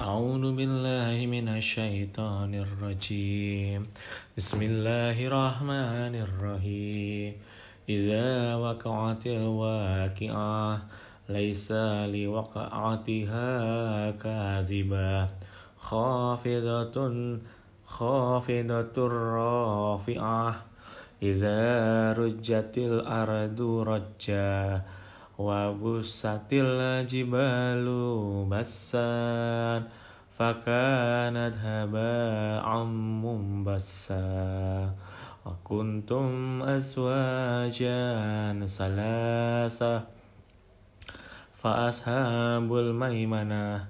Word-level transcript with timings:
أعوذ 0.00 0.56
بالله 0.56 1.26
من 1.28 1.48
الشيطان 1.48 2.54
الرجيم. 2.54 3.92
بسم 4.36 4.60
الله 4.62 5.26
الرحمن 5.28 6.14
الرحيم. 6.16 7.32
إذا 7.88 8.54
وقعت 8.56 9.26
الواقعة 9.26 10.82
ليس 11.28 11.72
لوقعتها 12.08 13.50
كاذبة. 14.10 15.28
خافضة 15.76 16.96
خافضة 17.84 18.96
رافعة. 19.36 20.48
إذا 21.22 21.62
رجت 22.12 22.74
الأرض 22.78 23.60
رجا 23.60 24.82
وبست 25.41 26.49
الجبال 26.51 27.85
بسا 28.49 29.83
فكانت 30.37 31.55
هباء 31.63 32.83
منبسا 33.23 34.27
وكنتم 35.45 36.61
أزواجا 36.61 38.05
ثلاثة 38.65 40.01
فأصحاب 41.63 42.69
الميمنة 42.75 43.85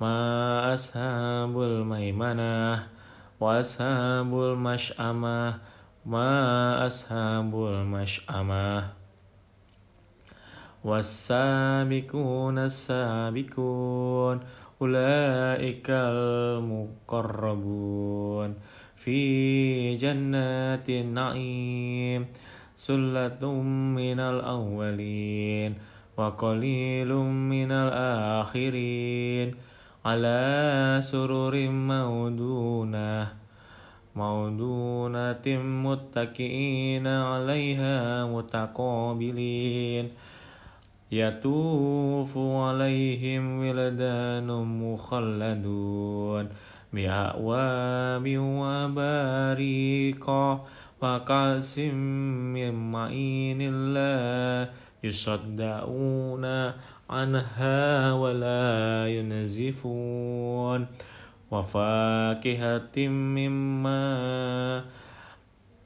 ما 0.00 0.74
أصحاب 0.74 1.62
الميمنة 1.62 2.86
وأصحاب 3.40 4.30
المشأمة 4.40 5.58
ما 6.06 6.86
أصحاب 6.86 7.54
المشأمة 7.54 9.00
والسابقون 10.85 12.57
السابقون 12.57 14.39
أولئك 14.81 15.87
المقربون. 17.09 18.53
في 18.95 19.97
جنات 19.97 20.89
النعيم 20.89 22.25
سلة 22.77 23.51
من 23.97 24.19
الأولين 24.19 25.73
وقليل 26.17 27.13
من 27.53 27.71
الآخرين. 27.71 29.55
على 30.05 30.99
سرر 31.03 31.69
مودونة 31.69 33.27
مودونة 34.15 35.47
متكئين 35.57 37.07
عليها 37.07 38.25
متقابلين. 38.25 40.09
يطوف 41.11 42.37
عليهم 42.37 43.59
ولدان 43.59 44.47
مخلدون 44.81 46.49
بأعواب 46.93 48.23
وباريق 48.37 50.29
وكأس 51.01 51.79
من 51.79 52.91
معين 52.91 53.93
لا 53.93 54.69
يصدعون 55.03 56.45
عنها 57.09 58.13
ولا 58.13 59.07
ينزفون 59.07 60.87
وفاكهة 61.51 63.07
مما 63.07 64.83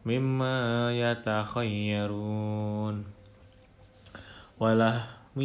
مما 0.06 0.92
يتخيرون 1.12 3.04
ولحم 4.60 5.40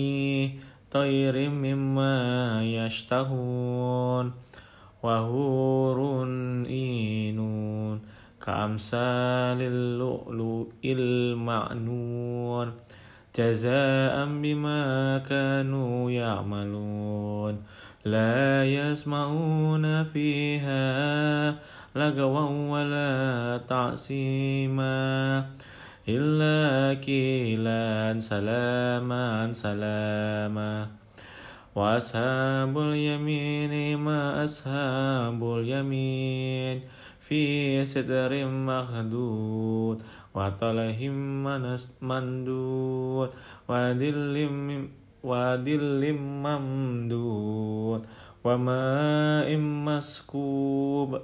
طير 0.90 1.48
مما 1.50 2.14
يشتهون 2.64 4.32
وهور 5.02 6.24
إينون 6.66 8.00
كأمثال 8.46 9.58
اللؤلؤ 9.60 10.68
المعنون 10.84 12.72
جزاء 13.38 14.26
بما 14.26 15.18
كانوا 15.18 16.10
يعملون 16.10 17.62
لا 18.04 18.64
يسمعون 18.64 20.02
فيها 20.02 20.84
لغوا 21.96 22.70
ولا 22.70 23.60
تعصيما 23.68 25.46
إلا 26.08 26.94
كيلا 27.00 28.20
سلاما 28.20 29.52
سلاما. 29.52 30.88
وأصحاب 31.74 32.78
اليمين 32.78 33.98
ما 33.98 34.44
أصحاب 34.44 35.40
اليمين 35.42 36.80
في 37.20 37.42
سدر 37.86 38.46
مخدود 38.46 40.02
وطلهم 40.34 41.44
مندود 42.02 43.30
ودل 43.68 44.48
ودل 45.24 46.02
ممدود 46.44 48.02
وماء 48.44 49.56
مسكوب 49.56 51.20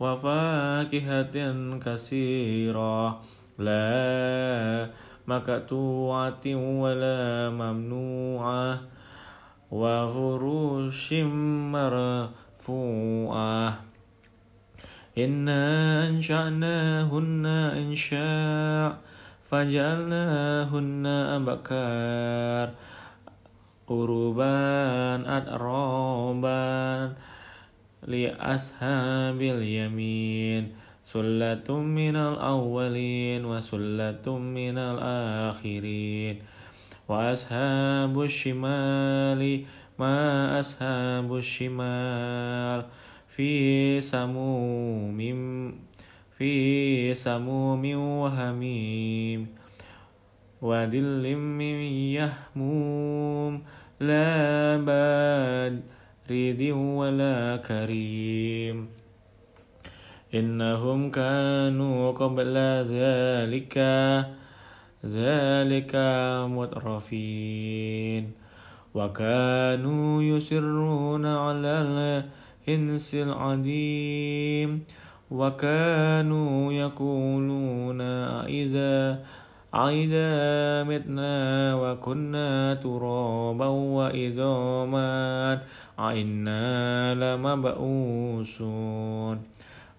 وفاكهة 0.00 1.36
كثيرة. 1.78 3.20
لا 3.58 4.90
مقطوعة 5.26 6.46
ولا 6.54 7.50
ممنوعة 7.50 8.80
وفروش 9.70 11.12
مرفوعة. 11.72 13.78
إنا 15.18 16.08
أنشأناهن 16.08 17.46
إنشاء 17.76 18.98
فجعلناهن 19.50 21.06
أبكار. 21.06 22.70
أربان 23.90 25.26
أترابا 25.26 27.12
لأصحاب 28.02 29.40
اليمين. 29.40 30.72
سلة 31.12 31.68
من 31.68 32.16
الأولين 32.16 33.44
وسلة 33.44 34.26
من 34.38 34.76
الآخرين 34.78 36.36
وأصحاب 37.08 38.22
الشمال 38.22 39.64
ما 39.98 40.16
أصحاب 40.60 41.36
الشمال 41.36 42.84
في 43.28 43.50
سموم 44.00 45.20
في 46.38 46.52
سموم 47.14 47.84
وهميم 47.96 49.46
ودل 50.62 51.36
من 51.36 51.76
يهموم 52.16 53.62
لا 54.00 54.76
بارد 54.80 55.82
ولا 56.72 57.56
كريم 57.56 59.01
إنهم 60.34 61.10
كانوا 61.10 62.12
قبل 62.12 62.56
ذلك 62.88 63.78
ذلك 65.04 65.92
مترفين. 66.48 68.32
وكانوا 68.94 70.22
يسرون 70.22 71.26
على 71.26 71.74
الإنس 72.68 73.14
العديم. 73.14 74.84
وكانوا 75.30 76.72
يقولون 76.72 78.00
إذا 78.46 79.18
عيدا 79.74 80.84
متنا 80.84 81.74
وكنا 81.74 82.74
ترابا 82.74 83.66
وإذا 83.66 84.52
عنا 85.98 87.14
لمبعوثون. 87.14 88.82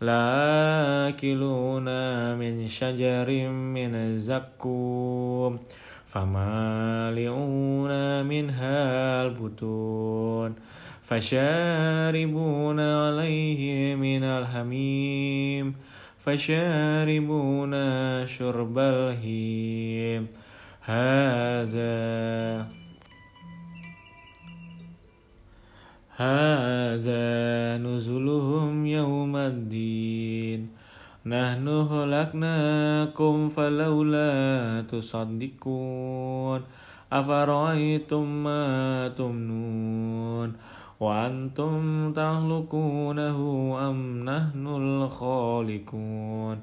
لآكلون 0.00 1.88
من 2.34 2.68
شجر 2.68 3.48
من 3.48 3.94
الزقوم 3.94 5.58
فمالئون 6.06 7.92
منها 8.26 9.22
البطون 9.22 10.54
فشاربون 11.02 12.80
عليه 12.80 13.94
من 13.94 14.24
الحميم 14.24 15.74
فشاربون 16.24 17.72
شرب 18.26 18.78
الهيم. 18.78 20.26
هذا 20.80 22.66
هذا 26.16 27.76
نزلهم 27.76 28.25
نحن 31.26 31.66
خلقناكم 31.90 33.48
فلولا 33.48 34.30
تصدقون. 34.90 36.60
أفرأيتم 37.12 38.44
ما 38.44 39.08
تمنون؟ 39.08 40.52
وأنتم 41.00 42.12
تخلقونه 42.12 43.38
أم 43.90 44.24
نحن 44.24 44.66
الخالقون؟ 44.66 46.58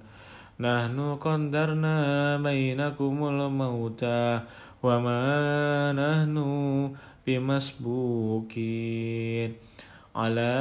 نحن 0.60 1.16
قدرنا 1.22 2.38
بينكم 2.38 3.28
الموتى 3.28 4.40
وما 4.84 5.92
نحن 5.92 6.38
بمسبوكين 7.28 8.74
على 10.16 10.54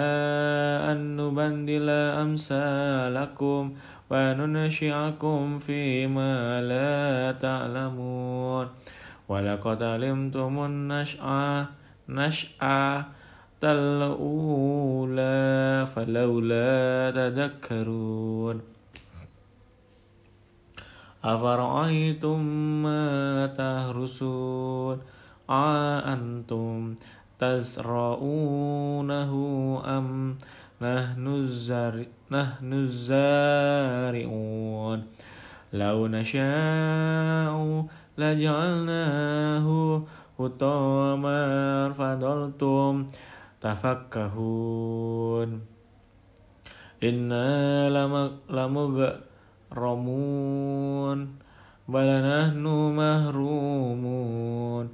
أن 0.92 1.16
نبدل 1.16 1.88
أمثالكم 2.24 3.72
وننشئكم 4.12 5.58
فيما 5.58 6.60
لا 6.60 7.32
تعلمون. 7.32 8.66
ولقد 9.28 9.82
علمتم 9.82 10.64
النشأة 10.64 11.66
نشأة 12.08 13.04
الأولى 13.64 15.40
فلولا 15.86 17.10
تذكرون. 17.10 18.60
أفرأيتم 21.24 22.40
ما 22.82 23.46
تهرسون؟ 23.46 25.00
أأنتم 25.50 26.94
تزرعونه 27.38 29.32
أم 29.86 30.38
نحن 30.82 31.26
الزارع 31.26 32.04
الزارعون 32.82 34.50
لو 35.72 36.06
نشاء 36.06 37.54
لجعلناه 38.18 39.66
حطاما 40.38 41.38
فظلتم 41.98 43.06
تفكهون. 43.60 45.50
إنا 47.02 47.90
لمغرمون 49.70 50.08
بل 51.88 52.08
نحن 52.32 52.64
محرومون 52.98 54.84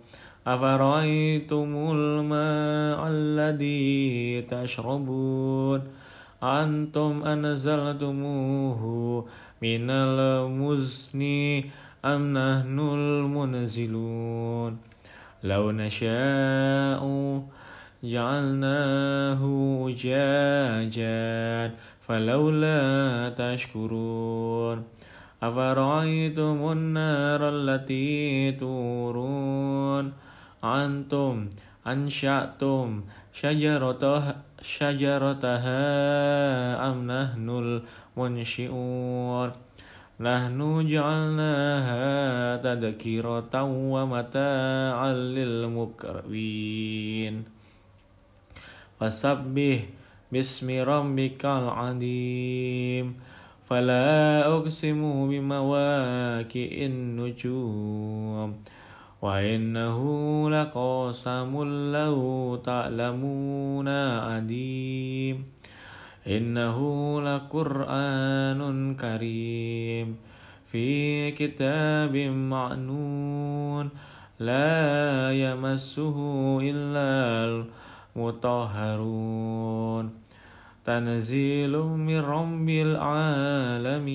أفرأيتم 0.49 1.71
الماء 1.93 3.00
الذي 3.09 4.43
تشربون؟ 4.43 5.81
أنتم 6.43 7.23
أنزلتموه 7.25 8.83
من 9.62 9.91
المزن 9.91 11.23
أم 12.05 12.33
نحن 12.33 12.79
المنزلون؟ 12.81 14.77
لو 15.45 15.71
نشاء 15.71 17.03
جعلناه 18.05 19.43
أجاجا 19.89 21.75
فلولا 22.00 22.81
تشكرون. 23.39 24.83
أفرأيتم 25.43 26.73
النار 26.73 27.41
التي 27.49 28.53
تورون؟ 28.53 30.28
أنتم 30.65 31.49
أنشأتم 31.87 33.03
شجرتها, 33.33 34.37
شجرتها 34.63 35.81
أم 36.91 37.07
نحن 37.07 37.49
المنشئون 38.17 39.53
نحن 40.21 40.87
جعلناها 40.89 42.57
تذكرة 42.57 43.63
ومتاعا 43.63 45.13
للمقربين 45.39 46.55
فسبح 49.01 49.79
باسم 50.33 50.69
ربك 50.83 51.45
العظيم 51.45 53.07
فلا 53.71 54.47
أقسم 54.47 55.01
بمواكئ 55.31 56.87
النجوم 56.87 58.57
وإنه 59.23 60.00
لقاسم 60.50 61.65
لو 61.93 62.56
تعلمون 62.56 63.88
عديم 64.19 65.44
إنه 66.26 66.79
لقرآن 67.23 68.94
كريم 68.94 70.17
في 70.67 71.31
كتاب 71.31 72.17
معنون 72.17 73.91
لا 74.41 75.32
يمسه 75.32 76.17
إلا 76.62 77.64
المطهرون 78.17 80.11
تنزيل 80.85 81.79
من 81.79 82.21
رب 82.21 82.69
العالمين 82.88 84.09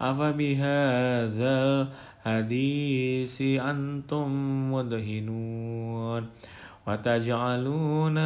أفبهذا 0.00 1.88
الحديث 2.26 3.62
أنتم 3.62 4.28
مدهنون 4.72 6.22
وتجعلون 6.86 8.18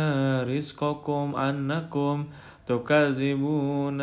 رزقكم 0.43 1.37
أنكم 1.37 2.25
تكذبون 2.67 4.01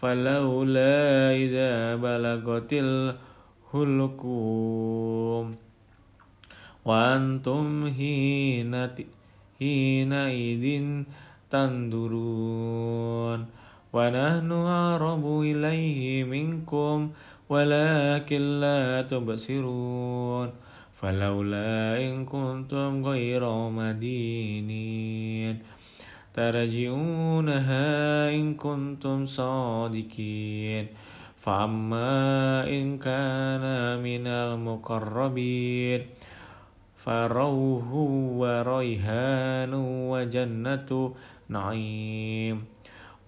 فلولا 0.00 0.96
إذا 1.36 1.96
بلغت 1.96 2.72
الحلقوم 3.72 4.36
وأنتم 6.84 7.92
حينئذ 9.60 10.64
تنظرون 11.50 13.40
ونحن 13.92 14.52
أقرب 14.52 15.40
إليه 15.40 16.24
منكم 16.24 17.10
ولكن 17.50 18.60
لا 18.60 19.02
تبصرون 19.02 20.50
فلولا 20.94 21.98
إن 21.98 22.24
كنتم 22.24 23.06
غير 23.06 23.42
مدينين 23.68 25.58
ترجعونها 26.34 27.84
إن 28.30 28.54
كنتم 28.54 29.26
صادقين 29.26 30.86
فأما 31.38 32.68
إن 32.68 32.98
كان 32.98 33.64
من 33.98 34.26
المقربين 34.26 36.00
فروح 36.96 37.84
وريحان 38.40 39.74
وجنة 40.12 41.14
نعيم 41.48 42.64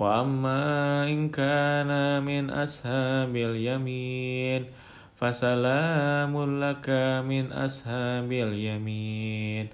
وأما 0.02 1.06
إن 1.06 1.30
كان 1.30 2.22
من 2.26 2.50
أصحاب 2.50 3.36
اليمين 3.36 4.66
فسلام 5.14 6.34
لك 6.58 6.90
من 7.22 7.54
أصحاب 7.54 8.32
اليمين. 8.32 9.66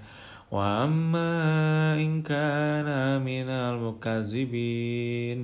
وأما 0.53 1.33
إن 1.97 2.21
كان 2.21 3.21
من 3.25 3.49
المكذبين 3.49 5.39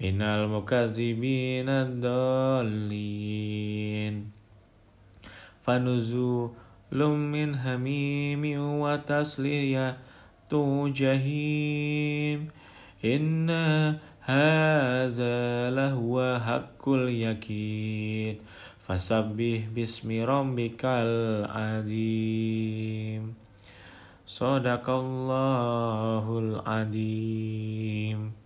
من 0.00 0.22
المكذبين 0.22 1.68
الضالين. 1.68 2.94
فنزول 5.66 7.02
من 7.34 7.54
هميم 7.54 8.42
وتسلية 8.80 9.98
جهيم. 10.94 12.65
إن 13.04 13.50
هذا 14.20 15.70
لهو 15.70 16.40
حق 16.46 16.88
اليقين. 16.88 18.36
فسبح 18.88 19.60
باسم 19.74 20.24
ربك 20.24 20.84
العظيم. 20.84 22.54
صدق 24.26 24.90
الله 24.90 26.38
العظيم. 26.38 28.45